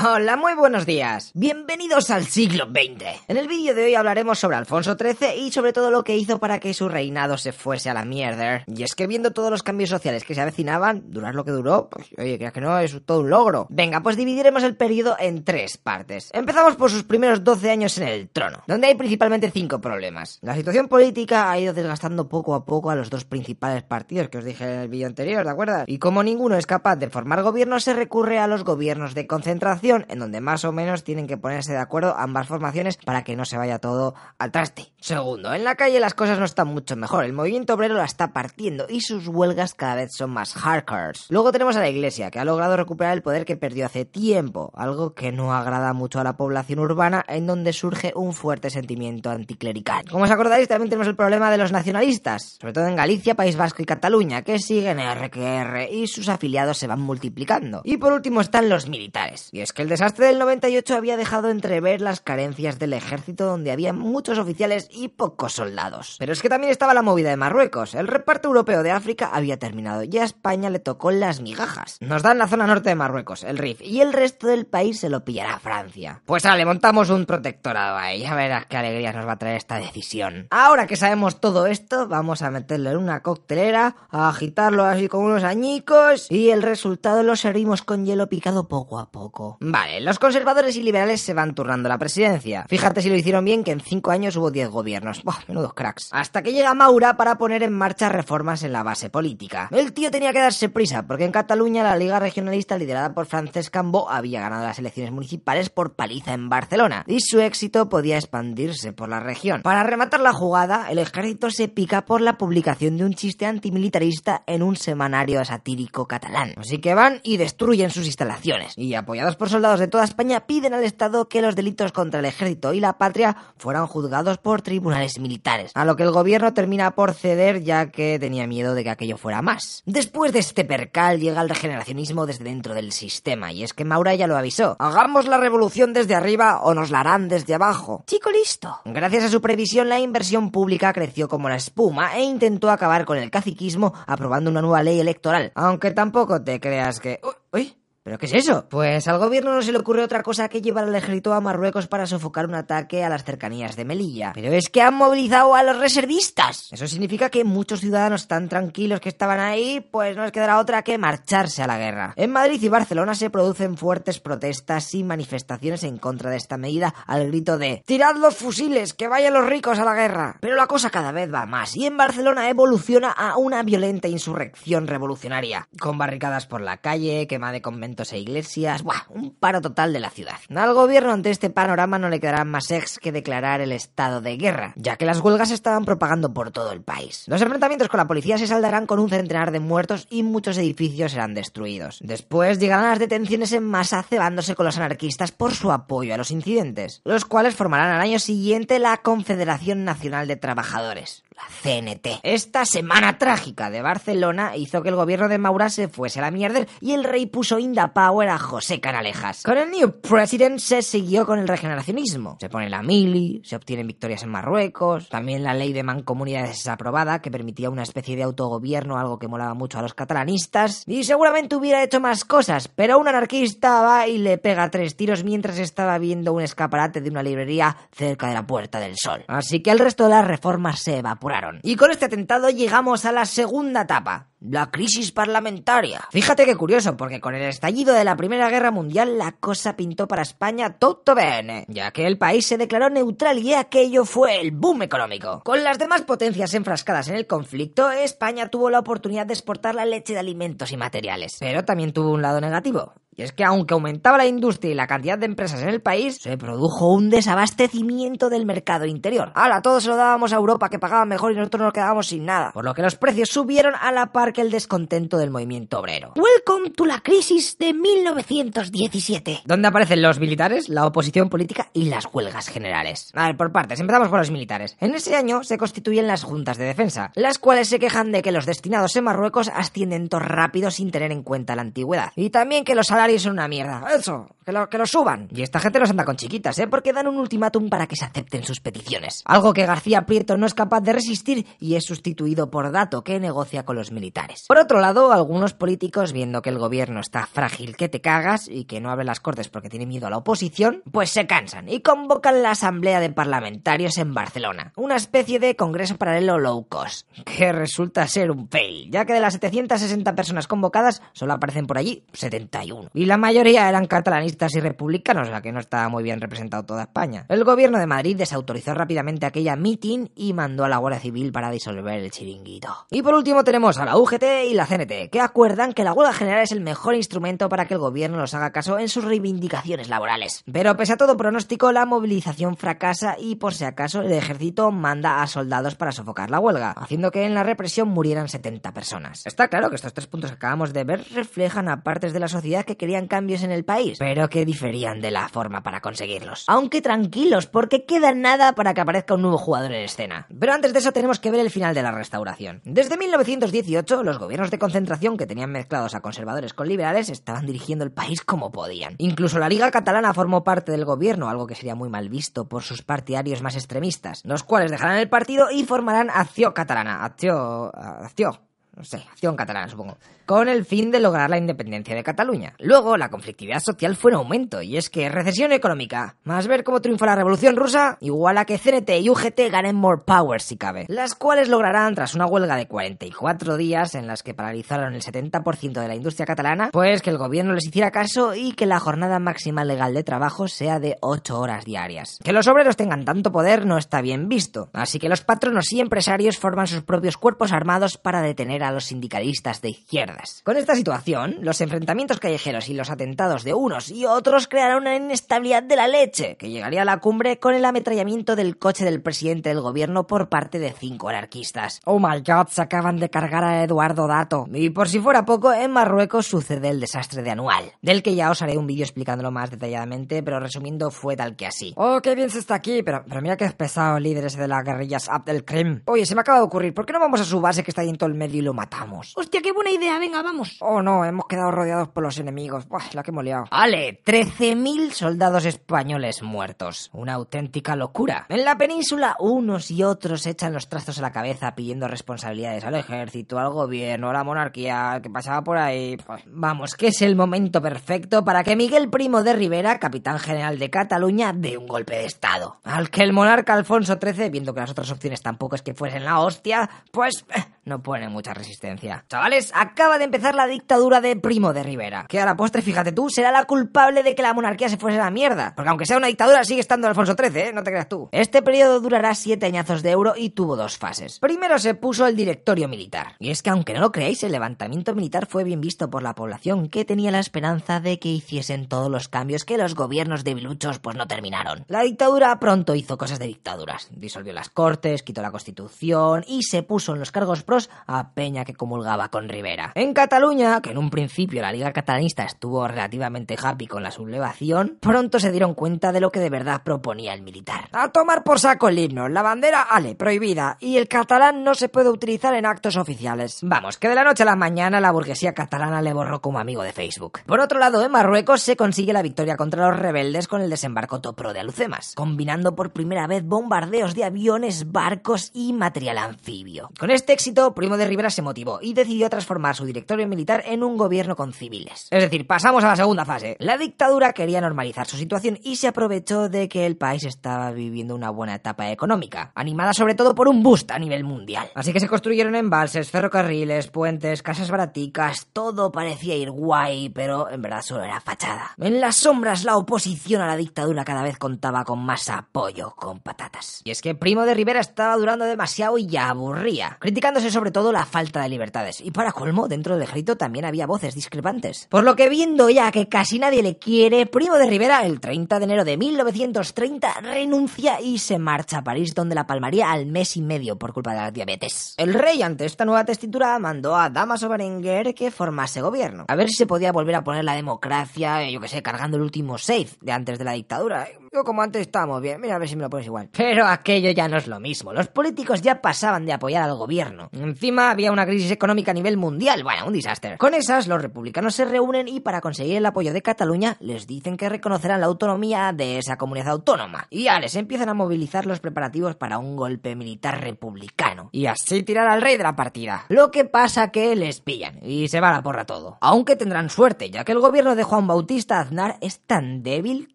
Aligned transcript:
Hola, 0.00 0.36
muy 0.36 0.54
buenos 0.54 0.86
días. 0.86 1.32
Bienvenidos 1.34 2.10
al 2.10 2.24
siglo 2.24 2.66
XX. 2.66 3.04
En 3.26 3.36
el 3.36 3.48
vídeo 3.48 3.74
de 3.74 3.86
hoy 3.86 3.94
hablaremos 3.96 4.38
sobre 4.38 4.56
Alfonso 4.56 4.96
XIII 4.96 5.34
y 5.36 5.50
sobre 5.50 5.72
todo 5.72 5.90
lo 5.90 6.04
que 6.04 6.16
hizo 6.16 6.38
para 6.38 6.60
que 6.60 6.72
su 6.72 6.88
reinado 6.88 7.36
se 7.36 7.50
fuese 7.50 7.90
a 7.90 7.94
la 7.94 8.04
mierda. 8.04 8.62
Y 8.68 8.84
es 8.84 8.94
que 8.94 9.08
viendo 9.08 9.32
todos 9.32 9.50
los 9.50 9.64
cambios 9.64 9.90
sociales 9.90 10.22
que 10.22 10.36
se 10.36 10.40
avecinaban, 10.40 11.10
durar 11.10 11.34
lo 11.34 11.44
que 11.44 11.50
duró, 11.50 11.88
pues 11.90 12.06
oye, 12.16 12.38
creas 12.38 12.52
que 12.52 12.60
no, 12.60 12.78
es 12.78 12.96
todo 13.04 13.22
un 13.22 13.30
logro. 13.30 13.66
Venga, 13.70 14.00
pues 14.00 14.16
dividiremos 14.16 14.62
el 14.62 14.76
periodo 14.76 15.16
en 15.18 15.42
tres 15.42 15.78
partes. 15.78 16.30
Empezamos 16.32 16.76
por 16.76 16.92
sus 16.92 17.02
primeros 17.02 17.42
12 17.42 17.68
años 17.68 17.98
en 17.98 18.06
el 18.06 18.28
trono, 18.28 18.62
donde 18.68 18.86
hay 18.86 18.94
principalmente 18.94 19.50
cinco 19.50 19.80
problemas. 19.80 20.38
La 20.42 20.54
situación 20.54 20.86
política 20.86 21.50
ha 21.50 21.58
ido 21.58 21.74
desgastando 21.74 22.28
poco 22.28 22.54
a 22.54 22.64
poco 22.64 22.90
a 22.90 22.94
los 22.94 23.10
dos 23.10 23.24
principales 23.24 23.82
partidos 23.82 24.28
que 24.28 24.38
os 24.38 24.44
dije 24.44 24.62
en 24.62 24.78
el 24.78 24.88
vídeo 24.88 25.08
anterior, 25.08 25.42
¿de 25.44 25.50
acuerdo? 25.50 25.82
Y 25.88 25.98
como 25.98 26.22
ninguno 26.22 26.54
es 26.54 26.66
capaz 26.66 26.94
de 26.94 27.10
formar 27.10 27.42
gobierno, 27.42 27.80
se 27.80 27.94
recurre 27.94 28.38
a 28.38 28.46
los 28.46 28.62
gobiernos 28.62 29.14
de 29.14 29.26
concentración 29.26 29.87
en 30.08 30.18
donde 30.18 30.40
más 30.40 30.64
o 30.64 30.72
menos 30.72 31.04
tienen 31.04 31.26
que 31.26 31.36
ponerse 31.36 31.72
de 31.72 31.78
acuerdo 31.78 32.14
ambas 32.16 32.46
formaciones 32.46 32.96
para 32.96 33.24
que 33.24 33.36
no 33.36 33.44
se 33.44 33.56
vaya 33.56 33.78
todo 33.78 34.14
al 34.38 34.52
traste. 34.52 34.92
Segundo, 35.00 35.54
en 35.54 35.64
la 35.64 35.76
calle 35.76 36.00
las 36.00 36.14
cosas 36.14 36.38
no 36.38 36.44
están 36.44 36.68
mucho 36.68 36.96
mejor, 36.96 37.24
el 37.24 37.32
movimiento 37.32 37.74
obrero 37.74 37.94
la 37.94 38.04
está 38.04 38.32
partiendo 38.32 38.86
y 38.88 39.00
sus 39.00 39.28
huelgas 39.28 39.74
cada 39.74 39.94
vez 39.94 40.12
son 40.12 40.30
más 40.30 40.54
hardcore. 40.54 41.18
Luego 41.30 41.52
tenemos 41.52 41.76
a 41.76 41.80
la 41.80 41.88
iglesia, 41.88 42.30
que 42.30 42.38
ha 42.38 42.44
logrado 42.44 42.76
recuperar 42.76 43.14
el 43.14 43.22
poder 43.22 43.44
que 43.44 43.56
perdió 43.56 43.86
hace 43.86 44.04
tiempo, 44.04 44.72
algo 44.74 45.14
que 45.14 45.32
no 45.32 45.54
agrada 45.54 45.92
mucho 45.92 46.20
a 46.20 46.24
la 46.24 46.36
población 46.36 46.78
urbana, 46.80 47.24
en 47.28 47.46
donde 47.46 47.72
surge 47.72 48.12
un 48.14 48.32
fuerte 48.32 48.70
sentimiento 48.70 49.30
anticlerical. 49.30 50.04
Como 50.10 50.24
os 50.24 50.30
acordáis, 50.30 50.68
también 50.68 50.90
tenemos 50.90 51.08
el 51.08 51.16
problema 51.16 51.50
de 51.50 51.58
los 51.58 51.72
nacionalistas, 51.72 52.58
sobre 52.60 52.72
todo 52.72 52.86
en 52.86 52.96
Galicia, 52.96 53.34
País 53.34 53.56
Vasco 53.56 53.82
y 53.82 53.86
Cataluña, 53.86 54.42
que 54.42 54.58
siguen 54.58 54.98
RQR 54.98 55.88
y 55.90 56.06
sus 56.06 56.28
afiliados 56.28 56.78
se 56.78 56.86
van 56.86 57.00
multiplicando. 57.00 57.82
Y 57.84 57.96
por 57.96 58.12
último 58.12 58.40
están 58.40 58.68
los 58.68 58.88
militares, 58.88 59.48
y 59.52 59.60
es 59.60 59.72
que 59.72 59.77
el 59.82 59.88
desastre 59.88 60.26
del 60.26 60.38
98 60.38 60.96
había 60.96 61.16
dejado 61.16 61.50
entrever 61.50 62.00
las 62.00 62.20
carencias 62.20 62.78
del 62.78 62.92
ejército 62.92 63.46
donde 63.46 63.70
había 63.70 63.92
muchos 63.92 64.38
oficiales 64.38 64.88
y 64.90 65.08
pocos 65.08 65.52
soldados. 65.52 66.16
Pero 66.18 66.32
es 66.32 66.42
que 66.42 66.48
también 66.48 66.70
estaba 66.70 66.94
la 66.94 67.02
movida 67.02 67.30
de 67.30 67.36
Marruecos. 67.36 67.94
El 67.94 68.08
reparto 68.08 68.48
europeo 68.48 68.82
de 68.82 68.90
África 68.90 69.30
había 69.32 69.58
terminado 69.58 70.02
y 70.02 70.18
a 70.18 70.24
España 70.24 70.70
le 70.70 70.80
tocó 70.80 71.10
las 71.10 71.40
migajas. 71.40 71.98
Nos 72.00 72.22
dan 72.22 72.38
la 72.38 72.48
zona 72.48 72.66
norte 72.66 72.88
de 72.88 72.94
Marruecos, 72.94 73.44
el 73.44 73.58
Rif, 73.58 73.80
y 73.80 74.00
el 74.00 74.12
resto 74.12 74.48
del 74.48 74.66
país 74.66 75.00
se 75.00 75.08
lo 75.08 75.24
pillará 75.24 75.58
Francia. 75.58 76.22
Pues 76.26 76.44
le 76.44 76.64
montamos 76.64 77.10
un 77.10 77.26
protectorado 77.26 77.96
ahí, 77.96 78.22
ya 78.22 78.34
verás 78.34 78.66
qué 78.66 78.76
alegría 78.76 79.12
nos 79.12 79.26
va 79.26 79.32
a 79.32 79.38
traer 79.38 79.56
esta 79.56 79.76
decisión. 79.76 80.48
Ahora 80.50 80.86
que 80.86 80.96
sabemos 80.96 81.40
todo 81.40 81.66
esto, 81.66 82.08
vamos 82.08 82.42
a 82.42 82.50
meterlo 82.50 82.90
en 82.90 82.96
una 82.96 83.22
coctelera, 83.22 83.96
a 84.10 84.28
agitarlo 84.28 84.84
así 84.84 85.08
con 85.08 85.24
unos 85.24 85.44
añicos 85.44 86.26
y 86.30 86.50
el 86.50 86.62
resultado 86.62 87.22
lo 87.22 87.36
servimos 87.36 87.82
con 87.82 88.06
hielo 88.06 88.28
picado 88.28 88.66
poco 88.68 88.98
a 88.98 89.10
poco. 89.10 89.58
Vale, 89.70 90.00
los 90.00 90.18
conservadores 90.18 90.76
y 90.76 90.82
liberales 90.82 91.20
se 91.20 91.34
van 91.34 91.54
turnando 91.54 91.90
la 91.90 91.98
presidencia. 91.98 92.64
Fíjate 92.68 93.02
si 93.02 93.10
lo 93.10 93.16
hicieron 93.16 93.44
bien 93.44 93.62
que 93.62 93.70
en 93.70 93.80
cinco 93.80 94.10
años 94.10 94.34
hubo 94.36 94.50
diez 94.50 94.70
gobiernos. 94.70 95.22
Buah, 95.22 95.40
menudos 95.46 95.74
cracks. 95.74 96.08
Hasta 96.10 96.42
que 96.42 96.54
llega 96.54 96.72
Maura 96.72 97.18
para 97.18 97.36
poner 97.36 97.62
en 97.62 97.74
marcha 97.74 98.08
reformas 98.08 98.62
en 98.62 98.72
la 98.72 98.82
base 98.82 99.10
política. 99.10 99.68
El 99.70 99.92
tío 99.92 100.10
tenía 100.10 100.32
que 100.32 100.38
darse 100.38 100.70
prisa, 100.70 101.06
porque 101.06 101.26
en 101.26 101.32
Cataluña 101.32 101.82
la 101.82 101.96
Liga 101.96 102.18
Regionalista 102.18 102.78
liderada 102.78 103.12
por 103.12 103.26
Francesc 103.26 103.70
Cambó 103.70 104.10
había 104.10 104.40
ganado 104.40 104.64
las 104.64 104.78
elecciones 104.78 105.12
municipales 105.12 105.68
por 105.68 105.94
paliza 105.94 106.32
en 106.32 106.48
Barcelona, 106.48 107.04
y 107.06 107.20
su 107.20 107.38
éxito 107.40 107.90
podía 107.90 108.16
expandirse 108.16 108.94
por 108.94 109.10
la 109.10 109.20
región. 109.20 109.60
Para 109.60 109.82
rematar 109.82 110.20
la 110.20 110.32
jugada, 110.32 110.90
el 110.90 110.98
ejército 110.98 111.50
se 111.50 111.68
pica 111.68 112.06
por 112.06 112.22
la 112.22 112.38
publicación 112.38 112.96
de 112.96 113.04
un 113.04 113.12
chiste 113.12 113.44
antimilitarista 113.44 114.44
en 114.46 114.62
un 114.62 114.76
semanario 114.76 115.44
satírico 115.44 116.08
catalán. 116.08 116.54
Así 116.56 116.78
que 116.78 116.94
van 116.94 117.20
y 117.22 117.36
destruyen 117.36 117.90
sus 117.90 118.06
instalaciones. 118.06 118.72
Y 118.78 118.94
apoyados 118.94 119.36
por 119.36 119.47
soldados 119.50 119.80
de 119.80 119.88
toda 119.88 120.04
España 120.04 120.46
piden 120.46 120.74
al 120.74 120.84
Estado 120.84 121.28
que 121.28 121.42
los 121.42 121.56
delitos 121.56 121.92
contra 121.92 122.20
el 122.20 122.26
ejército 122.26 122.72
y 122.74 122.80
la 122.80 122.98
patria 122.98 123.36
fueran 123.56 123.86
juzgados 123.86 124.38
por 124.38 124.62
tribunales 124.62 125.18
militares, 125.18 125.72
a 125.74 125.84
lo 125.84 125.96
que 125.96 126.02
el 126.02 126.10
gobierno 126.10 126.54
termina 126.54 126.94
por 126.94 127.14
ceder 127.14 127.62
ya 127.62 127.90
que 127.90 128.18
tenía 128.18 128.46
miedo 128.46 128.74
de 128.74 128.84
que 128.84 128.90
aquello 128.90 129.16
fuera 129.16 129.42
más. 129.42 129.82
Después 129.86 130.32
de 130.32 130.40
este 130.40 130.64
percal 130.64 131.20
llega 131.20 131.42
el 131.42 131.48
regeneracionismo 131.48 132.26
desde 132.26 132.44
dentro 132.44 132.74
del 132.74 132.92
sistema, 132.92 133.52
y 133.52 133.62
es 133.62 133.72
que 133.72 133.84
Maura 133.84 134.14
ya 134.14 134.26
lo 134.26 134.36
avisó. 134.36 134.76
Hagamos 134.78 135.26
la 135.26 135.38
revolución 135.38 135.92
desde 135.92 136.14
arriba 136.14 136.60
o 136.62 136.74
nos 136.74 136.90
la 136.90 137.00
harán 137.00 137.28
desde 137.28 137.54
abajo. 137.54 138.04
Chico 138.06 138.30
listo. 138.30 138.80
Gracias 138.84 139.24
a 139.24 139.28
su 139.28 139.40
previsión, 139.40 139.88
la 139.88 139.98
inversión 139.98 140.50
pública 140.50 140.92
creció 140.92 141.28
como 141.28 141.48
la 141.48 141.56
espuma 141.56 142.16
e 142.16 142.22
intentó 142.22 142.70
acabar 142.70 143.04
con 143.04 143.18
el 143.18 143.30
caciquismo 143.30 143.92
aprobando 144.06 144.50
una 144.50 144.62
nueva 144.62 144.82
ley 144.82 145.00
electoral. 145.00 145.52
Aunque 145.54 145.90
tampoco 145.90 146.42
te 146.42 146.60
creas 146.60 147.00
que... 147.00 147.20
Uy, 147.52 147.77
¿Pero 148.08 148.16
qué 148.16 148.24
es 148.24 148.32
eso? 148.32 148.64
Pues 148.70 149.06
al 149.06 149.18
gobierno 149.18 149.54
no 149.54 149.60
se 149.60 149.70
le 149.70 149.76
ocurre 149.76 150.02
otra 150.02 150.22
cosa 150.22 150.48
que 150.48 150.62
llevar 150.62 150.84
al 150.84 150.94
ejército 150.94 151.34
a 151.34 151.42
Marruecos 151.42 151.88
para 151.88 152.06
sofocar 152.06 152.46
un 152.46 152.54
ataque 152.54 153.04
a 153.04 153.10
las 153.10 153.22
cercanías 153.22 153.76
de 153.76 153.84
Melilla. 153.84 154.32
Pero 154.34 154.50
es 154.50 154.70
que 154.70 154.80
han 154.80 154.94
movilizado 154.94 155.54
a 155.54 155.62
los 155.62 155.76
reservistas. 155.76 156.72
Eso 156.72 156.86
significa 156.86 157.28
que 157.28 157.44
muchos 157.44 157.80
ciudadanos 157.80 158.26
tan 158.26 158.48
tranquilos 158.48 159.00
que 159.00 159.10
estaban 159.10 159.40
ahí, 159.40 159.86
pues 159.90 160.16
no 160.16 160.22
les 160.22 160.32
quedará 160.32 160.58
otra 160.58 160.80
que 160.84 160.96
marcharse 160.96 161.62
a 161.62 161.66
la 161.66 161.76
guerra. 161.76 162.14
En 162.16 162.30
Madrid 162.30 162.62
y 162.62 162.70
Barcelona 162.70 163.14
se 163.14 163.28
producen 163.28 163.76
fuertes 163.76 164.20
protestas 164.20 164.94
y 164.94 165.04
manifestaciones 165.04 165.84
en 165.84 165.98
contra 165.98 166.30
de 166.30 166.38
esta 166.38 166.56
medida 166.56 166.94
al 167.06 167.26
grito 167.26 167.58
de 167.58 167.82
¡Tirad 167.84 168.16
los 168.16 168.34
fusiles, 168.36 168.94
que 168.94 169.08
vayan 169.08 169.34
los 169.34 169.44
ricos 169.44 169.78
a 169.78 169.84
la 169.84 169.94
guerra! 169.94 170.38
Pero 170.40 170.56
la 170.56 170.66
cosa 170.66 170.88
cada 170.88 171.12
vez 171.12 171.30
va 171.30 171.44
más 171.44 171.76
y 171.76 171.84
en 171.84 171.98
Barcelona 171.98 172.48
evoluciona 172.48 173.10
a 173.10 173.36
una 173.36 173.62
violenta 173.62 174.08
insurrección 174.08 174.86
revolucionaria, 174.86 175.68
con 175.78 175.98
barricadas 175.98 176.46
por 176.46 176.62
la 176.62 176.78
calle, 176.78 177.26
quema 177.26 177.52
de 177.52 177.60
conventos 177.60 177.97
e 178.12 178.18
iglesias, 178.18 178.82
¡buah! 178.82 179.06
Un 179.10 179.30
paro 179.30 179.60
total 179.60 179.92
de 179.92 180.00
la 180.00 180.10
ciudad. 180.10 180.36
Al 180.54 180.74
gobierno 180.74 181.12
ante 181.12 181.30
este 181.30 181.50
panorama 181.50 181.98
no 181.98 182.08
le 182.08 182.20
quedará 182.20 182.44
más 182.44 182.70
ex 182.70 182.98
que 182.98 183.12
declarar 183.12 183.60
el 183.60 183.72
estado 183.72 184.20
de 184.20 184.36
guerra, 184.36 184.72
ya 184.76 184.96
que 184.96 185.04
las 185.04 185.20
huelgas 185.20 185.50
estaban 185.50 185.84
propagando 185.84 186.32
por 186.32 186.50
todo 186.50 186.72
el 186.72 186.82
país. 186.82 187.24
Los 187.26 187.42
enfrentamientos 187.42 187.88
con 187.88 187.98
la 187.98 188.06
policía 188.06 188.38
se 188.38 188.46
saldarán 188.46 188.86
con 188.86 188.98
un 188.98 189.10
centenar 189.10 189.50
de 189.50 189.60
muertos 189.60 190.06
y 190.10 190.22
muchos 190.22 190.58
edificios 190.58 191.12
serán 191.12 191.34
destruidos. 191.34 191.98
Después 192.00 192.58
llegarán 192.58 192.90
las 192.90 192.98
detenciones 192.98 193.52
en 193.52 193.64
masa 193.64 194.02
cebándose 194.02 194.54
con 194.54 194.66
los 194.66 194.76
anarquistas 194.76 195.32
por 195.32 195.54
su 195.54 195.72
apoyo 195.72 196.14
a 196.14 196.18
los 196.18 196.30
incidentes, 196.30 197.02
los 197.04 197.24
cuales 197.24 197.56
formarán 197.56 197.90
al 197.90 198.00
año 198.00 198.18
siguiente 198.18 198.78
la 198.78 198.96
Confederación 198.98 199.84
Nacional 199.84 200.28
de 200.28 200.36
Trabajadores 200.36 201.24
la 201.38 201.44
CNT. 201.62 202.20
Esta 202.22 202.64
semana 202.64 203.16
trágica 203.16 203.70
de 203.70 203.80
Barcelona 203.80 204.56
hizo 204.56 204.82
que 204.82 204.88
el 204.88 204.96
gobierno 204.96 205.28
de 205.28 205.38
Maura 205.38 205.70
se 205.70 205.88
fuese 205.88 206.18
a 206.18 206.22
la 206.22 206.30
mierda 206.30 206.66
y 206.80 206.92
el 206.92 207.04
rey 207.04 207.26
puso 207.26 207.58
Inda 207.58 207.92
Power 207.92 208.28
a 208.28 208.38
José 208.38 208.80
Canalejas. 208.80 209.42
Con 209.44 209.56
el 209.56 209.70
New 209.70 210.00
President 210.00 210.58
se 210.58 210.82
siguió 210.82 211.26
con 211.26 211.38
el 211.38 211.46
regeneracionismo. 211.46 212.38
Se 212.40 212.48
pone 212.48 212.68
la 212.68 212.82
mili, 212.82 213.40
se 213.44 213.54
obtienen 213.54 213.86
victorias 213.86 214.22
en 214.24 214.30
Marruecos, 214.30 215.08
también 215.08 215.44
la 215.44 215.54
ley 215.54 215.72
de 215.72 215.84
mancomunidades 215.84 216.60
es 216.60 216.66
aprobada 216.66 217.20
que 217.20 217.30
permitía 217.30 217.70
una 217.70 217.84
especie 217.84 218.16
de 218.16 218.24
autogobierno, 218.24 218.98
algo 218.98 219.18
que 219.18 219.28
molaba 219.28 219.54
mucho 219.54 219.78
a 219.78 219.82
los 219.82 219.94
catalanistas, 219.94 220.82
y 220.86 221.04
seguramente 221.04 221.54
hubiera 221.54 221.82
hecho 221.82 222.00
más 222.00 222.24
cosas, 222.24 222.68
pero 222.68 222.98
un 222.98 223.06
anarquista 223.06 223.82
va 223.82 224.08
y 224.08 224.18
le 224.18 224.38
pega 224.38 224.70
tres 224.70 224.96
tiros 224.96 225.22
mientras 225.22 225.58
estaba 225.58 225.98
viendo 225.98 226.32
un 226.32 226.42
escaparate 226.42 227.00
de 227.00 227.10
una 227.10 227.22
librería 227.22 227.76
cerca 227.92 228.26
de 228.26 228.34
la 228.34 228.46
Puerta 228.46 228.80
del 228.80 228.96
Sol. 228.96 229.24
Así 229.28 229.60
que 229.60 229.70
el 229.70 229.78
resto 229.78 230.04
de 230.04 230.10
las 230.10 230.26
reformas 230.26 230.80
se 230.80 230.98
evaporaron 230.98 231.27
y 231.62 231.76
con 231.76 231.90
este 231.90 232.06
atentado 232.06 232.48
llegamos 232.50 233.04
a 233.04 233.12
la 233.12 233.26
segunda 233.26 233.82
etapa, 233.82 234.28
la 234.40 234.70
crisis 234.70 235.12
parlamentaria. 235.12 236.06
Fíjate 236.10 236.46
qué 236.46 236.56
curioso, 236.56 236.96
porque 236.96 237.20
con 237.20 237.34
el 237.34 237.42
estallido 237.42 237.94
de 237.94 238.04
la 238.04 238.16
Primera 238.16 238.48
Guerra 238.48 238.70
Mundial 238.70 239.18
la 239.18 239.32
cosa 239.32 239.76
pintó 239.76 240.08
para 240.08 240.22
España 240.22 240.78
todo 240.78 241.14
bene, 241.14 241.64
ya 241.68 241.90
que 241.90 242.06
el 242.06 242.18
país 242.18 242.46
se 242.46 242.56
declaró 242.56 242.88
neutral 242.88 243.38
y 243.38 243.54
aquello 243.54 244.04
fue 244.04 244.40
el 244.40 244.52
boom 244.52 244.82
económico. 244.82 245.42
Con 245.44 245.62
las 245.64 245.78
demás 245.78 246.02
potencias 246.02 246.54
enfrascadas 246.54 247.08
en 247.08 247.16
el 247.16 247.26
conflicto, 247.26 247.90
España 247.90 248.48
tuvo 248.48 248.70
la 248.70 248.78
oportunidad 248.78 249.26
de 249.26 249.34
exportar 249.34 249.74
la 249.74 249.84
leche 249.84 250.14
de 250.14 250.20
alimentos 250.20 250.72
y 250.72 250.76
materiales, 250.76 251.36
pero 251.40 251.64
también 251.64 251.92
tuvo 251.92 252.12
un 252.12 252.22
lado 252.22 252.40
negativo 252.40 252.94
Y 253.18 253.24
es 253.24 253.32
que 253.32 253.42
aunque 253.42 253.74
aumentaba 253.74 254.16
la 254.16 254.26
industria 254.26 254.70
y 254.70 254.74
la 254.74 254.86
cantidad 254.86 255.18
de 255.18 255.26
empresas 255.26 255.60
en 255.60 255.68
el 255.68 255.80
país, 255.80 256.18
se 256.22 256.38
produjo 256.38 256.92
un 256.92 257.10
desabastecimiento 257.10 258.30
del 258.30 258.46
mercado 258.46 258.86
interior. 258.86 259.32
¡Hala! 259.34 259.60
Todo 259.60 259.80
se 259.80 259.88
lo 259.88 259.96
dábamos 259.96 260.32
a 260.32 260.36
Europa 260.36 260.68
que 260.68 260.78
pagaba 260.78 261.04
mejor 261.04 261.32
y 261.32 261.34
nosotros 261.34 261.62
nos 261.62 261.72
quedábamos 261.72 262.06
sin 262.06 262.24
nada. 262.24 262.52
Por 262.52 262.64
lo 262.64 262.74
que 262.74 262.82
los 262.82 262.94
precios 262.94 263.30
subieron 263.30 263.74
a 263.74 263.90
la 263.90 264.12
par 264.12 264.32
que 264.32 264.40
el 264.40 264.52
descontento 264.52 265.18
del 265.18 265.32
movimiento 265.32 265.80
obrero. 265.80 266.12
Welcome 266.14 266.70
to 266.70 266.86
la 266.86 267.00
crisis 267.00 267.58
de 267.58 267.74
1917. 267.74 269.40
¿Dónde 269.44 269.66
aparecen 269.66 270.00
los 270.00 270.20
militares, 270.20 270.68
la 270.68 270.86
oposición 270.86 271.28
política 271.28 271.70
y 271.72 271.86
las 271.86 272.06
huelgas 272.12 272.46
generales? 272.46 273.10
A 273.14 273.26
ver, 273.26 273.36
por 273.36 273.50
partes, 273.50 273.80
empezamos 273.80 274.10
por 274.10 274.20
los 274.20 274.30
militares. 274.30 274.76
En 274.78 274.94
ese 274.94 275.16
año 275.16 275.42
se 275.42 275.58
constituyen 275.58 276.06
las 276.06 276.22
juntas 276.22 276.56
de 276.56 276.66
defensa, 276.66 277.10
las 277.16 277.40
cuales 277.40 277.68
se 277.68 277.80
quejan 277.80 278.12
de 278.12 278.22
que 278.22 278.30
los 278.30 278.46
destinados 278.46 278.94
en 278.94 279.02
Marruecos 279.02 279.50
ascienden 279.52 280.08
rápido 280.08 280.70
sin 280.70 280.92
tener 280.92 281.10
en 281.10 281.24
cuenta 281.24 281.56
la 281.56 281.62
antigüedad. 281.62 282.12
Y 282.14 282.30
también 282.30 282.62
que 282.62 282.76
los 282.76 282.86
salarios 282.86 283.07
son 283.16 283.32
una 283.32 283.48
mierda. 283.48 283.84
Eso, 283.96 284.28
que 284.44 284.52
lo, 284.52 284.68
que 284.68 284.78
lo 284.78 284.86
suban. 284.86 285.28
Y 285.30 285.42
esta 285.42 285.60
gente 285.60 285.78
no 285.78 285.86
se 285.86 285.92
anda 285.92 286.04
con 286.04 286.16
chiquitas, 286.16 286.58
¿eh? 286.58 286.66
Porque 286.66 286.92
dan 286.92 287.06
un 287.06 287.18
ultimátum 287.18 287.68
para 287.68 287.86
que 287.86 287.96
se 287.96 288.04
acepten 288.04 288.44
sus 288.44 288.60
peticiones. 288.60 289.22
Algo 289.24 289.52
que 289.52 289.66
García 289.66 290.06
Prieto 290.06 290.36
no 290.36 290.46
es 290.46 290.54
capaz 290.54 290.80
de 290.80 290.92
resistir 290.92 291.46
y 291.58 291.76
es 291.76 291.84
sustituido 291.84 292.50
por 292.50 292.72
Dato, 292.72 293.04
que 293.04 293.20
negocia 293.20 293.64
con 293.64 293.76
los 293.76 293.92
militares. 293.92 294.44
Por 294.48 294.58
otro 294.58 294.80
lado, 294.80 295.12
algunos 295.12 295.54
políticos, 295.54 296.12
viendo 296.12 296.42
que 296.42 296.50
el 296.50 296.58
gobierno 296.58 297.00
está 297.00 297.26
frágil 297.26 297.76
que 297.76 297.88
te 297.88 298.00
cagas 298.00 298.48
y 298.48 298.64
que 298.64 298.80
no 298.80 298.90
abre 298.90 299.04
las 299.04 299.20
cortes 299.20 299.48
porque 299.48 299.68
tiene 299.68 299.86
miedo 299.86 300.06
a 300.06 300.10
la 300.10 300.18
oposición, 300.18 300.82
pues 300.90 301.10
se 301.10 301.26
cansan 301.26 301.68
y 301.68 301.80
convocan 301.80 302.42
la 302.42 302.50
asamblea 302.50 303.00
de 303.00 303.10
parlamentarios 303.10 303.98
en 303.98 304.14
Barcelona, 304.14 304.72
una 304.76 304.96
especie 304.96 305.38
de 305.38 305.56
congreso 305.56 305.96
paralelo 305.96 306.38
low 306.38 306.66
cost, 306.68 307.08
que 307.24 307.52
resulta 307.52 308.06
ser 308.06 308.30
un 308.30 308.48
fail, 308.48 308.90
ya 308.90 309.04
que 309.04 309.12
de 309.12 309.20
las 309.20 309.34
760 309.34 310.14
personas 310.14 310.46
convocadas 310.46 311.02
solo 311.12 311.34
aparecen 311.34 311.66
por 311.66 311.78
allí 311.78 312.04
71. 312.12 312.90
Y 312.98 313.04
la 313.04 313.16
mayoría 313.16 313.68
eran 313.68 313.86
catalanistas 313.86 314.56
y 314.56 314.60
republicanos, 314.60 315.28
la 315.28 315.40
que 315.40 315.52
no 315.52 315.60
estaba 315.60 315.88
muy 315.88 316.02
bien 316.02 316.20
representado 316.20 316.64
toda 316.64 316.82
España. 316.82 317.26
El 317.28 317.44
gobierno 317.44 317.78
de 317.78 317.86
Madrid 317.86 318.16
desautorizó 318.16 318.74
rápidamente 318.74 319.24
aquella 319.24 319.54
meeting 319.54 320.08
y 320.16 320.32
mandó 320.32 320.64
a 320.64 320.68
la 320.68 320.78
Guardia 320.78 320.98
Civil 320.98 321.30
para 321.30 321.52
disolver 321.52 322.00
el 322.00 322.10
chiringuito. 322.10 322.88
Y 322.90 323.02
por 323.02 323.14
último 323.14 323.44
tenemos 323.44 323.78
a 323.78 323.84
la 323.84 323.96
UGT 323.96 324.24
y 324.48 324.54
la 324.54 324.66
CNT, 324.66 325.10
que 325.12 325.20
acuerdan 325.20 325.74
que 325.74 325.84
la 325.84 325.92
huelga 325.92 326.12
general 326.12 326.42
es 326.42 326.50
el 326.50 326.60
mejor 326.60 326.96
instrumento 326.96 327.48
para 327.48 327.66
que 327.68 327.74
el 327.74 327.78
gobierno 327.78 328.18
los 328.18 328.34
haga 328.34 328.50
caso 328.50 328.80
en 328.80 328.88
sus 328.88 329.04
reivindicaciones 329.04 329.88
laborales. 329.88 330.42
Pero 330.52 330.76
pese 330.76 330.94
a 330.94 330.96
todo 330.96 331.16
pronóstico, 331.16 331.70
la 331.70 331.86
movilización 331.86 332.56
fracasa 332.56 333.14
y 333.16 333.36
por 333.36 333.54
si 333.54 333.62
acaso 333.62 334.02
el 334.02 334.10
ejército 334.10 334.72
manda 334.72 335.22
a 335.22 335.28
soldados 335.28 335.76
para 335.76 335.92
sofocar 335.92 336.32
la 336.32 336.40
huelga, 336.40 336.72
haciendo 336.72 337.12
que 337.12 337.22
en 337.22 337.34
la 337.36 337.44
represión 337.44 337.86
murieran 337.86 338.28
70 338.28 338.74
personas. 338.74 339.24
Está 339.24 339.46
claro 339.46 339.70
que 339.70 339.76
estos 339.76 339.94
tres 339.94 340.08
puntos 340.08 340.32
que 340.32 340.36
acabamos 340.36 340.72
de 340.72 340.82
ver 340.82 341.04
reflejan 341.14 341.68
a 341.68 341.84
partes 341.84 342.12
de 342.12 342.18
la 342.18 342.26
sociedad 342.26 342.64
que 342.64 342.76
querían 342.78 343.08
cambios 343.08 343.42
en 343.42 343.50
el 343.50 343.64
país, 343.64 343.98
pero 343.98 344.30
que 344.30 344.46
diferían 344.46 345.02
de 345.02 345.10
la 345.10 345.28
forma 345.28 345.62
para 345.62 345.82
conseguirlos. 345.82 346.44
Aunque 346.46 346.80
tranquilos, 346.80 347.46
porque 347.46 347.84
queda 347.84 348.14
nada 348.14 348.54
para 348.54 348.72
que 348.72 348.80
aparezca 348.80 349.14
un 349.14 349.22
nuevo 349.22 349.36
jugador 349.36 349.72
en 349.72 349.82
escena. 349.82 350.26
Pero 350.40 350.54
antes 350.54 350.72
de 350.72 350.78
eso 350.78 350.92
tenemos 350.92 351.20
que 351.20 351.30
ver 351.30 351.40
el 351.40 351.50
final 351.50 351.74
de 351.74 351.82
la 351.82 351.90
restauración. 351.90 352.62
Desde 352.64 352.96
1918, 352.96 354.02
los 354.02 354.18
gobiernos 354.18 354.50
de 354.50 354.58
concentración 354.58 355.16
que 355.16 355.26
tenían 355.26 355.52
mezclados 355.52 355.94
a 355.94 356.00
conservadores 356.00 356.54
con 356.54 356.68
liberales 356.68 357.10
estaban 357.10 357.44
dirigiendo 357.44 357.84
el 357.84 357.92
país 357.92 358.22
como 358.22 358.50
podían. 358.50 358.94
Incluso 358.98 359.38
la 359.38 359.48
Liga 359.48 359.70
Catalana 359.70 360.14
formó 360.14 360.44
parte 360.44 360.72
del 360.72 360.84
gobierno, 360.84 361.28
algo 361.28 361.46
que 361.46 361.54
sería 361.54 361.74
muy 361.74 361.88
mal 361.88 362.08
visto 362.08 362.48
por 362.48 362.62
sus 362.62 362.82
partidarios 362.82 363.42
más 363.42 363.56
extremistas, 363.56 364.22
los 364.24 364.44
cuales 364.44 364.70
dejarán 364.70 364.98
el 364.98 365.08
partido 365.08 365.50
y 365.50 365.64
formarán 365.64 366.10
Acció 366.10 366.54
Catalana. 366.54 367.04
Acció... 367.04 367.72
Acció 367.74 368.48
acción 368.80 369.36
catalana 369.36 369.68
supongo, 369.68 369.98
con 370.26 370.48
el 370.48 370.64
fin 370.64 370.90
de 370.90 371.00
lograr 371.00 371.30
la 371.30 371.38
independencia 371.38 371.94
de 371.94 372.02
Cataluña. 372.02 372.54
Luego, 372.58 372.96
la 372.96 373.08
conflictividad 373.08 373.60
social 373.60 373.96
fue 373.96 374.10
en 374.10 374.18
aumento, 374.18 374.62
y 374.62 374.76
es 374.76 374.90
que 374.90 375.08
recesión 375.08 375.52
económica, 375.52 376.16
más 376.24 376.46
ver 376.46 376.64
cómo 376.64 376.80
triunfa 376.80 377.06
la 377.06 377.16
revolución 377.16 377.56
rusa, 377.56 377.98
igual 378.00 378.38
a 378.38 378.44
que 378.44 378.58
CNT 378.58 378.90
y 379.00 379.10
UGT 379.10 379.50
ganen 379.50 379.76
more 379.76 380.02
power 380.04 380.40
si 380.40 380.56
cabe, 380.56 380.86
las 380.88 381.14
cuales 381.14 381.48
lograrán, 381.48 381.94
tras 381.94 382.14
una 382.14 382.26
huelga 382.26 382.56
de 382.56 382.68
44 382.68 383.56
días 383.56 383.94
en 383.94 384.06
las 384.06 384.22
que 384.22 384.34
paralizaron 384.34 384.94
el 384.94 385.02
70% 385.02 385.80
de 385.80 385.88
la 385.88 385.94
industria 385.94 386.26
catalana, 386.26 386.70
pues 386.72 387.02
que 387.02 387.10
el 387.10 387.18
gobierno 387.18 387.54
les 387.54 387.66
hiciera 387.66 387.90
caso 387.90 388.34
y 388.34 388.52
que 388.52 388.66
la 388.66 388.80
jornada 388.80 389.18
máxima 389.18 389.64
legal 389.64 389.94
de 389.94 390.04
trabajo 390.04 390.48
sea 390.48 390.78
de 390.78 390.96
8 391.00 391.38
horas 391.38 391.64
diarias. 391.64 392.18
Que 392.22 392.32
los 392.32 392.46
obreros 392.46 392.76
tengan 392.76 393.04
tanto 393.04 393.32
poder 393.32 393.66
no 393.66 393.78
está 393.78 394.00
bien 394.00 394.28
visto, 394.28 394.70
así 394.72 394.98
que 394.98 395.08
los 395.08 395.22
patronos 395.22 395.72
y 395.72 395.80
empresarios 395.80 396.38
forman 396.38 396.66
sus 396.66 396.82
propios 396.82 397.16
cuerpos 397.16 397.52
armados 397.52 397.98
para 397.98 398.22
detener 398.22 398.62
a 398.62 398.67
los 398.72 398.84
sindicalistas 398.84 399.60
de 399.60 399.70
izquierdas. 399.70 400.42
Con 400.44 400.56
esta 400.56 400.74
situación, 400.74 401.36
los 401.40 401.60
enfrentamientos 401.60 402.20
callejeros 402.20 402.68
y 402.68 402.74
los 402.74 402.90
atentados 402.90 403.44
de 403.44 403.54
unos 403.54 403.90
y 403.90 404.06
otros 404.06 404.48
crearon 404.48 404.82
una 404.82 404.96
inestabilidad 404.96 405.62
de 405.62 405.76
la 405.76 405.88
leche, 405.88 406.36
que 406.36 406.50
llegaría 406.50 406.82
a 406.82 406.84
la 406.84 406.98
cumbre 406.98 407.38
con 407.38 407.54
el 407.54 407.64
ametrallamiento 407.64 408.36
del 408.36 408.58
coche 408.58 408.84
del 408.84 409.02
presidente 409.02 409.48
del 409.48 409.60
gobierno 409.60 410.06
por 410.06 410.28
parte 410.28 410.58
de 410.58 410.72
cinco 410.72 411.08
anarquistas. 411.08 411.80
Oh 411.84 411.98
my 411.98 412.20
god, 412.20 412.48
se 412.48 412.62
acaban 412.62 412.98
de 412.98 413.10
cargar 413.10 413.44
a 413.44 413.62
Eduardo 413.62 414.06
Dato. 414.06 414.46
Y 414.52 414.70
por 414.70 414.88
si 414.88 415.00
fuera 415.00 415.24
poco, 415.24 415.52
en 415.52 415.70
Marruecos 415.70 416.26
sucede 416.26 416.68
el 416.68 416.80
desastre 416.80 417.22
de 417.22 417.30
Anual, 417.30 417.72
del 417.82 418.02
que 418.02 418.14
ya 418.14 418.30
os 418.30 418.42
haré 418.42 418.56
un 418.56 418.66
vídeo 418.66 418.84
explicándolo 418.84 419.30
más 419.30 419.50
detalladamente, 419.50 420.22
pero 420.22 420.40
resumiendo 420.40 420.90
fue 420.90 421.16
tal 421.16 421.36
que 421.36 421.46
así. 421.46 421.72
Oh, 421.76 422.00
qué 422.02 422.14
bien 422.14 422.30
se 422.30 422.38
está 422.38 422.54
aquí, 422.54 422.82
pero, 422.82 423.04
mira 423.20 423.36
que 423.36 423.44
es 423.44 423.52
pesado 423.52 423.96
el 423.96 424.04
líder 424.04 424.26
ese 424.26 424.40
de 424.40 424.48
las 424.48 424.64
guerrillas 424.64 425.08
Abdel 425.08 425.44
Krim. 425.44 425.82
Oye, 425.86 426.06
se 426.06 426.14
me 426.14 426.20
acaba 426.20 426.38
de 426.38 426.44
ocurrir, 426.44 426.74
¿por 426.74 426.86
qué 426.86 426.92
no 426.92 427.00
vamos 427.00 427.20
a 427.20 427.24
su 427.24 427.40
base 427.40 427.62
que 427.62 427.70
está 427.70 427.82
ahí 427.82 427.88
en 427.88 427.96
todo 427.96 428.08
el 428.08 428.14
medio 428.14 428.38
y 428.38 428.42
lo 428.42 428.54
matamos? 428.58 429.12
Hostia, 429.16 429.40
qué 429.40 429.52
buena 429.52 429.70
idea, 429.70 429.98
venga, 429.98 430.20
vamos. 430.20 430.56
Oh 430.60 430.82
no, 430.82 431.04
hemos 431.04 431.26
quedado 431.26 431.52
rodeados 431.52 431.88
por 431.88 432.02
los 432.02 432.18
enemigos. 432.18 432.66
Buah, 432.66 432.82
la 432.92 433.02
que 433.04 433.12
hemos 433.12 433.22
liado. 433.22 433.44
Ale, 433.50 434.02
13.000 434.04 434.90
soldados 434.90 435.44
españoles 435.44 436.22
muertos. 436.22 436.90
Una 436.92 437.14
auténtica 437.14 437.76
locura. 437.76 438.26
En 438.28 438.44
la 438.44 438.58
península, 438.58 439.16
unos 439.20 439.70
y 439.70 439.84
otros 439.84 440.26
echan 440.26 440.52
los 440.52 440.68
trastos 440.68 440.98
a 440.98 441.02
la 441.02 441.12
cabeza 441.12 441.54
pidiendo 441.54 441.86
responsabilidades 441.86 442.64
al 442.64 442.74
ejército, 442.74 443.38
al 443.38 443.50
gobierno, 443.50 444.10
a 444.10 444.12
la 444.12 444.24
monarquía, 444.24 444.98
que 445.02 445.08
pasaba 445.08 445.42
por 445.42 445.56
ahí. 445.56 445.96
Pues, 445.96 446.22
vamos, 446.26 446.74
que 446.74 446.88
es 446.88 447.00
el 447.02 447.14
momento 447.14 447.62
perfecto 447.62 448.24
para 448.24 448.42
que 448.42 448.56
Miguel 448.56 448.90
Primo 448.90 449.22
de 449.22 449.34
Rivera, 449.34 449.78
capitán 449.78 450.18
general 450.18 450.58
de 450.58 450.68
Cataluña, 450.68 451.32
dé 451.32 451.56
un 451.56 451.68
golpe 451.68 451.96
de 451.96 452.06
estado. 452.06 452.58
Al 452.64 452.90
que 452.90 453.02
el 453.02 453.12
monarca 453.12 453.54
Alfonso 453.54 453.98
XIII, 454.02 454.30
viendo 454.30 454.52
que 454.52 454.60
las 454.60 454.70
otras 454.70 454.90
opciones 454.90 455.22
tampoco 455.22 455.54
es 455.54 455.62
que 455.62 455.74
fuesen 455.74 456.04
la 456.04 456.18
hostia, 456.20 456.68
pues 456.90 457.24
eh, 457.34 457.44
no 457.68 457.82
pone 457.82 458.08
mucha 458.08 458.34
resistencia. 458.34 459.04
Chavales, 459.08 459.52
acaba 459.54 459.98
de 459.98 460.04
empezar 460.04 460.34
la 460.34 460.46
dictadura 460.46 461.00
de 461.00 461.16
Primo 461.16 461.52
de 461.52 461.62
Rivera, 461.62 462.06
que 462.08 462.20
a 462.20 462.24
la 462.24 462.36
postre, 462.36 462.62
fíjate 462.62 462.92
tú, 462.92 463.10
será 463.10 463.30
la 463.30 463.44
culpable 463.44 464.02
de 464.02 464.14
que 464.14 464.22
la 464.22 464.34
monarquía 464.34 464.68
se 464.68 464.76
fuese 464.76 464.98
a 464.98 465.04
la 465.04 465.10
mierda. 465.10 465.52
Porque 465.54 465.68
aunque 465.68 465.86
sea 465.86 465.96
una 465.96 466.06
dictadura, 466.06 466.44
sigue 466.44 466.60
estando 466.60 466.88
Alfonso 466.88 467.14
XIII, 467.14 467.40
¿eh? 467.40 467.52
No 467.52 467.62
te 467.62 467.70
creas 467.70 467.88
tú. 467.88 468.08
Este 468.12 468.42
periodo 468.42 468.80
durará 468.80 469.14
siete 469.14 469.46
añazos 469.46 469.82
de 469.82 469.90
euro 469.90 470.14
y 470.16 470.30
tuvo 470.30 470.56
dos 470.56 470.78
fases. 470.78 471.18
Primero 471.18 471.58
se 471.58 471.74
puso 471.74 472.06
el 472.06 472.16
directorio 472.16 472.68
militar. 472.68 473.14
Y 473.18 473.30
es 473.30 473.42
que 473.42 473.50
aunque 473.50 473.74
no 473.74 473.80
lo 473.80 473.92
creáis, 473.92 474.22
el 474.22 474.32
levantamiento 474.32 474.94
militar 474.94 475.26
fue 475.26 475.44
bien 475.44 475.60
visto 475.60 475.90
por 475.90 476.02
la 476.02 476.14
población, 476.14 476.68
que 476.68 476.84
tenía 476.84 477.10
la 477.10 477.20
esperanza 477.20 477.80
de 477.80 477.98
que 477.98 478.08
hiciesen 478.08 478.68
todos 478.68 478.90
los 478.90 479.08
cambios 479.08 479.44
que 479.44 479.58
los 479.58 479.74
gobiernos 479.74 480.24
debiluchos 480.24 480.78
pues 480.78 480.96
no 480.96 481.06
terminaron. 481.06 481.64
La 481.68 481.82
dictadura 481.82 482.38
pronto 482.40 482.74
hizo 482.74 482.98
cosas 482.98 483.18
de 483.18 483.26
dictaduras. 483.26 483.88
Disolvió 483.90 484.32
las 484.32 484.48
cortes, 484.48 485.02
quitó 485.02 485.22
la 485.22 485.30
constitución 485.30 486.24
y 486.26 486.42
se 486.42 486.62
puso 486.62 486.94
en 486.94 487.00
los 487.00 487.10
cargos 487.10 487.42
a 487.86 488.10
Peña 488.12 488.44
que 488.44 488.54
comulgaba 488.54 489.08
con 489.08 489.28
Rivera. 489.28 489.72
En 489.74 489.94
Cataluña, 489.94 490.60
que 490.60 490.70
en 490.70 490.78
un 490.78 490.90
principio 490.90 491.42
la 491.42 491.52
Liga 491.52 491.72
Catalanista 491.72 492.24
estuvo 492.24 492.66
relativamente 492.66 493.36
happy 493.40 493.66
con 493.66 493.82
la 493.82 493.90
sublevación, 493.90 494.78
pronto 494.80 495.20
se 495.20 495.32
dieron 495.32 495.54
cuenta 495.54 495.92
de 495.92 496.00
lo 496.00 496.10
que 496.10 496.20
de 496.20 496.30
verdad 496.30 496.62
proponía 496.62 497.14
el 497.14 497.22
militar. 497.22 497.68
A 497.72 497.88
tomar 497.90 498.22
por 498.22 498.38
saco 498.38 498.68
el 498.68 498.78
himno, 498.78 499.08
la 499.08 499.22
bandera, 499.22 499.62
ale, 499.62 499.94
prohibida, 499.94 500.56
y 500.60 500.76
el 500.76 500.88
catalán 500.88 501.44
no 501.44 501.54
se 501.54 501.68
puede 501.68 501.90
utilizar 501.90 502.34
en 502.34 502.46
actos 502.46 502.76
oficiales. 502.76 503.40
Vamos, 503.42 503.78
que 503.78 503.88
de 503.88 503.94
la 503.94 504.04
noche 504.04 504.22
a 504.22 504.26
la 504.26 504.36
mañana 504.36 504.80
la 504.80 504.92
burguesía 504.92 505.34
catalana 505.34 505.82
le 505.82 505.92
borró 505.92 506.20
como 506.20 506.38
amigo 506.38 506.62
de 506.62 506.72
Facebook. 506.72 507.20
Por 507.26 507.40
otro 507.40 507.58
lado, 507.58 507.84
en 507.84 507.90
Marruecos 507.90 508.42
se 508.42 508.56
consigue 508.56 508.92
la 508.92 509.02
victoria 509.02 509.36
contra 509.36 509.68
los 509.68 509.78
rebeldes 509.78 510.28
con 510.28 510.40
el 510.40 510.50
desembarco 510.50 511.00
Topro 511.00 511.32
de 511.32 511.40
Alucemas, 511.40 511.94
combinando 511.94 512.54
por 512.54 512.72
primera 512.72 513.06
vez 513.06 513.24
bombardeos 513.24 513.94
de 513.94 514.04
aviones, 514.04 514.70
barcos 514.72 515.30
y 515.34 515.52
material 515.52 515.98
anfibio. 515.98 516.70
Con 516.78 516.90
este 516.90 517.12
éxito, 517.12 517.47
Primo 517.54 517.76
de 517.76 517.86
Rivera 517.86 518.10
se 518.10 518.22
motivó 518.22 518.58
y 518.62 518.74
decidió 518.74 519.08
transformar 519.10 519.56
su 519.56 519.64
directorio 519.64 520.06
militar 520.06 520.42
en 520.46 520.62
un 520.62 520.76
gobierno 520.76 521.16
con 521.16 521.32
civiles. 521.32 521.88
Es 521.90 522.02
decir, 522.02 522.26
pasamos 522.26 522.64
a 522.64 522.68
la 522.68 522.76
segunda 522.76 523.04
fase. 523.04 523.36
La 523.40 523.58
dictadura 523.58 524.12
quería 524.12 524.40
normalizar 524.40 524.86
su 524.86 524.96
situación 524.96 525.38
y 525.42 525.56
se 525.56 525.68
aprovechó 525.68 526.28
de 526.28 526.48
que 526.48 526.66
el 526.66 526.76
país 526.76 527.04
estaba 527.04 527.50
viviendo 527.50 527.94
una 527.94 528.10
buena 528.10 528.34
etapa 528.34 528.70
económica, 528.70 529.32
animada 529.34 529.72
sobre 529.72 529.94
todo 529.94 530.14
por 530.14 530.28
un 530.28 530.42
boost 530.42 530.70
a 530.70 530.78
nivel 530.78 531.04
mundial. 531.04 531.50
Así 531.54 531.72
que 531.72 531.80
se 531.80 531.88
construyeron 531.88 532.34
embalses, 532.34 532.90
ferrocarriles, 532.90 533.68
puentes, 533.68 534.22
casas 534.22 534.50
baraticas, 534.50 535.28
todo 535.32 535.72
parecía 535.72 536.16
ir 536.16 536.30
guay, 536.30 536.88
pero 536.90 537.30
en 537.30 537.42
verdad 537.42 537.62
solo 537.62 537.84
era 537.84 538.00
fachada. 538.00 538.52
En 538.58 538.80
las 538.80 538.96
sombras 538.96 539.44
la 539.44 539.56
oposición 539.56 540.22
a 540.22 540.26
la 540.26 540.36
dictadura 540.36 540.84
cada 540.84 541.02
vez 541.02 541.18
contaba 541.18 541.64
con 541.64 541.80
más 541.80 542.08
apoyo 542.10 542.74
con 542.76 543.00
patatas. 543.00 543.62
Y 543.64 543.70
es 543.70 543.82
que 543.82 543.94
Primo 543.94 544.24
de 544.24 544.34
Rivera 544.34 544.60
estaba 544.60 544.96
durando 544.96 545.24
demasiado 545.24 545.78
y 545.78 545.86
ya 545.86 546.10
aburría, 546.10 546.76
criticándose 546.80 547.30
sobre 547.38 547.52
todo 547.52 547.70
la 547.70 547.86
falta 547.86 548.20
de 548.20 548.28
libertades. 548.28 548.80
Y 548.80 548.90
para 548.90 549.12
colmo, 549.12 549.46
dentro 549.46 549.74
del 549.74 549.84
ejército 549.84 550.16
también 550.16 550.44
había 550.44 550.66
voces 550.66 550.96
discrepantes. 550.96 551.68
Por 551.70 551.84
lo 551.84 551.94
que 551.94 552.08
viendo 552.08 552.50
ya 552.50 552.72
que 552.72 552.88
casi 552.88 553.20
nadie 553.20 553.44
le 553.44 553.58
quiere, 553.58 554.06
Primo 554.06 554.34
de 554.34 554.48
Rivera, 554.48 554.84
el 554.84 554.98
30 554.98 555.38
de 555.38 555.44
enero 555.44 555.64
de 555.64 555.76
1930, 555.76 556.94
renuncia 557.00 557.80
y 557.80 557.98
se 557.98 558.18
marcha 558.18 558.58
a 558.58 558.64
París, 558.64 558.92
donde 558.92 559.14
la 559.14 559.28
palmaría 559.28 559.70
al 559.70 559.86
mes 559.86 560.16
y 560.16 560.20
medio 560.20 560.56
por 560.56 560.72
culpa 560.72 560.90
de 560.90 560.96
la 560.96 561.10
diabetes. 561.12 561.74
El 561.76 561.94
rey, 561.94 562.22
ante 562.22 562.44
esta 562.44 562.64
nueva 562.64 562.84
testitura, 562.84 563.38
mandó 563.38 563.76
a 563.76 563.88
Damaso 563.88 564.28
Berenguer 564.28 564.92
que 564.94 565.12
formase 565.12 565.60
gobierno. 565.60 566.06
A 566.08 566.16
ver 566.16 566.30
si 566.30 566.34
se 566.34 566.46
podía 566.48 566.72
volver 566.72 566.96
a 566.96 567.04
poner 567.04 567.24
la 567.24 567.34
democracia, 567.34 568.28
yo 568.28 568.40
que 568.40 568.48
sé, 568.48 568.64
cargando 568.64 568.96
el 568.96 569.04
último 569.04 569.38
safe 569.38 569.76
de 569.80 569.92
antes 569.92 570.18
de 570.18 570.24
la 570.24 570.32
dictadura. 570.32 570.88
Yo 571.12 571.24
como 571.24 571.42
antes 571.42 571.62
estábamos 571.62 572.02
bien, 572.02 572.20
mira 572.20 572.36
a 572.36 572.38
ver 572.38 572.48
si 572.48 572.56
me 572.56 572.62
lo 572.62 572.70
pones 572.70 572.86
igual. 572.86 573.08
Pero 573.16 573.46
aquello 573.46 573.90
ya 573.90 574.08
no 574.08 574.18
es 574.18 574.26
lo 574.26 574.40
mismo. 574.40 574.72
Los 574.72 574.88
políticos 574.88 575.40
ya 575.40 575.62
pasaban 575.62 576.04
de 576.04 576.12
apoyar 576.12 576.42
al 576.42 576.56
gobierno. 576.56 577.08
Encima 577.12 577.70
había 577.70 577.92
una 577.92 578.06
crisis 578.06 578.30
económica 578.30 578.72
a 578.72 578.74
nivel 578.74 578.96
mundial. 578.96 579.42
Bueno, 579.42 579.66
un 579.66 579.72
desastre. 579.72 580.18
Con 580.18 580.34
esas, 580.34 580.66
los 580.66 580.82
republicanos 580.82 581.34
se 581.34 581.44
reúnen 581.44 581.88
y 581.88 582.00
para 582.00 582.20
conseguir 582.20 582.56
el 582.56 582.66
apoyo 582.66 582.92
de 582.92 583.02
Cataluña 583.02 583.56
les 583.60 583.86
dicen 583.86 584.16
que 584.16 584.28
reconocerán 584.28 584.80
la 584.80 584.86
autonomía 584.86 585.52
de 585.52 585.78
esa 585.78 585.96
comunidad 585.96 586.32
autónoma. 586.32 586.86
Y 586.90 587.04
ya 587.04 587.18
les 587.20 587.36
empiezan 587.36 587.70
a 587.70 587.74
movilizar 587.74 588.26
los 588.26 588.40
preparativos 588.40 588.96
para 588.96 589.18
un 589.18 589.36
golpe 589.36 589.74
militar 589.76 590.20
republicano. 590.20 591.08
Y 591.12 591.26
así 591.26 591.62
tirar 591.62 591.88
al 591.88 592.02
rey 592.02 592.16
de 592.16 592.24
la 592.24 592.36
partida. 592.36 592.84
Lo 592.88 593.10
que 593.10 593.24
pasa 593.24 593.70
que 593.70 593.96
les 593.96 594.20
pillan 594.20 594.58
y 594.62 594.88
se 594.88 595.00
va 595.00 595.12
la 595.12 595.22
porra 595.22 595.46
todo. 595.46 595.78
Aunque 595.80 596.16
tendrán 596.16 596.50
suerte, 596.50 596.90
ya 596.90 597.04
que 597.04 597.12
el 597.12 597.20
gobierno 597.20 597.56
de 597.56 597.62
Juan 597.62 597.86
Bautista 597.86 598.40
Aznar 598.40 598.76
es 598.80 599.00
tan 599.00 599.42
débil 599.42 599.94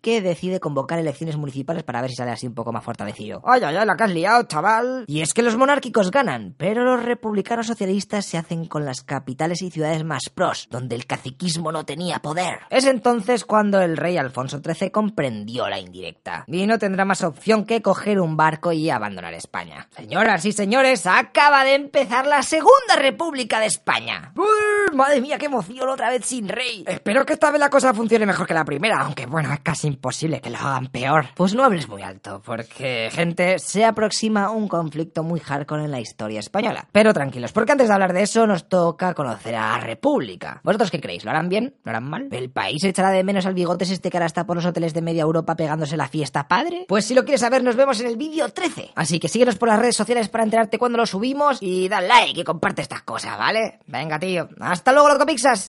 que 0.02 0.22
decide 0.22 0.60
convocar 0.60 1.03
elecciones 1.04 1.38
municipales 1.38 1.84
para 1.84 2.02
ver 2.02 2.10
si 2.10 2.16
sale 2.16 2.32
así 2.32 2.48
un 2.48 2.54
poco 2.54 2.72
más 2.72 2.84
fortalecido. 2.84 3.42
Ay, 3.46 3.62
ay, 3.64 3.76
ay, 3.76 3.86
la 3.86 3.96
que 3.96 4.04
has 4.04 4.12
liado, 4.12 4.44
chaval. 4.44 5.06
Y 5.08 5.22
es 5.22 5.34
que 5.34 5.44
los 5.44 5.58
monárquicos 5.58 6.12
ganan, 6.12 6.56
pero 6.58 6.84
los 6.84 7.04
republicanos 7.04 7.68
socialistas 7.68 8.26
se 8.26 8.38
hacen 8.38 8.66
con 8.66 8.86
las 8.86 9.02
capitales 9.02 9.62
y 9.62 9.72
ciudades 9.72 10.04
más 10.04 10.30
pros, 10.34 10.68
donde 10.70 10.96
el 10.96 11.06
caciquismo 11.06 11.72
no 11.72 11.86
tenía 11.86 12.20
poder. 12.20 12.60
Es 12.70 12.86
entonces 12.86 13.46
cuando 13.46 13.82
el 13.82 13.98
rey 13.98 14.18
Alfonso 14.18 14.62
XIII 14.64 14.92
comprendió 14.92 15.70
la 15.70 15.80
indirecta. 15.80 16.46
Y 16.48 16.66
no 16.66 16.80
tendrá 16.80 17.06
más 17.06 17.24
opción 17.24 17.66
que 17.66 17.82
coger 17.82 18.20
un 18.20 18.38
barco 18.38 18.72
y 18.72 18.90
abandonar 18.90 19.34
España. 19.34 19.88
Señoras 19.96 20.46
y 20.46 20.52
señores, 20.52 21.06
acaba 21.06 21.64
de 21.64 21.76
empezar 21.76 22.26
la 22.26 22.44
Segunda 22.44 22.96
República 22.98 23.60
de 23.60 23.68
España. 23.68 24.34
¡Uy, 24.36 24.96
madre 24.96 25.22
mía, 25.22 25.38
qué 25.38 25.46
emoción 25.46 25.90
otra 25.90 26.10
vez 26.10 26.26
sin 26.26 26.48
rey. 26.48 26.84
Espero 26.88 27.26
que 27.26 27.34
esta 27.34 27.52
vez 27.52 27.60
la 27.60 27.70
cosa 27.70 27.94
funcione 27.94 28.26
mejor 28.26 28.48
que 28.48 28.54
la 28.54 28.66
primera, 28.66 29.02
aunque 29.02 29.26
bueno, 29.26 29.52
es 29.54 29.60
casi 29.60 29.88
imposible 29.88 30.42
que 30.42 30.50
lo 30.50 30.58
hagan 30.58 30.88
peor. 30.94 31.26
Pues 31.36 31.54
no 31.54 31.66
hables 31.66 31.90
muy 31.90 32.04
alto, 32.04 32.42
porque, 32.46 33.10
gente, 33.12 33.60
se 33.60 33.84
aproxima 33.84 34.52
un 34.52 34.70
conflicto 34.70 35.24
muy 35.24 35.42
hardcore 35.42 35.86
en 35.86 35.92
la 35.92 36.00
historia 36.00 36.40
española. 36.40 36.88
Pero 36.92 37.14
tranquilos, 37.14 37.52
porque 37.52 37.74
antes 37.74 37.88
de 37.88 37.94
hablar 37.94 38.14
de 38.14 38.22
eso 38.22 38.48
nos 38.48 38.70
toca 38.70 39.14
conocer 39.14 39.56
a 39.56 39.80
República. 39.80 40.62
¿Vosotros 40.64 40.92
qué 40.92 41.02
creéis? 41.02 41.26
¿Lo 41.26 41.32
harán 41.32 41.50
bien? 41.50 41.76
¿Lo 41.84 41.90
harán 41.90 42.10
mal? 42.10 42.28
¿El 42.32 42.52
país 42.52 42.84
echará 42.84 43.10
de 43.10 43.24
menos 43.24 43.46
al 43.46 43.56
bigotes 43.56 43.90
este 43.90 44.10
que 44.10 44.18
ahora 44.18 44.28
está 44.28 44.46
por 44.46 44.56
los 44.56 44.66
hoteles 44.66 44.94
de 44.94 45.02
media 45.02 45.24
Europa 45.24 45.56
pegándose 45.56 45.98
la 45.98 46.08
fiesta 46.08 46.48
padre? 46.48 46.86
Pues 46.88 47.06
si 47.06 47.16
lo 47.16 47.24
quieres 47.24 47.42
saber, 47.42 47.64
nos 47.64 47.76
vemos 47.76 48.00
en 48.00 48.08
el 48.08 48.16
vídeo 48.16 48.48
13. 48.48 48.92
Así 48.96 49.20
que 49.20 49.28
síguenos 49.28 49.56
por 49.56 49.70
las 49.70 49.80
redes 49.80 49.96
sociales 49.96 50.30
para 50.30 50.44
enterarte 50.44 50.78
cuando 50.78 51.00
lo 51.00 51.08
subimos 51.08 51.58
y 51.60 51.90
da 51.90 52.02
like 52.02 52.42
y 52.42 52.44
comparte 52.44 52.84
estas 52.84 53.02
cosas, 53.02 53.38
¿vale? 53.38 53.80
Venga, 53.88 54.20
tío. 54.20 54.48
Hasta 54.60 54.94
luego, 54.94 55.10
loco 55.10 55.26
Pixas. 55.26 55.62